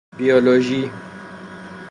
[0.17, 0.91] بیولوژی